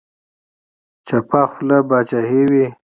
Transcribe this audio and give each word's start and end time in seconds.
چپه 1.07 1.41
خوله 1.51 1.77
باچاهي 1.89 2.41
وي. 2.51 2.65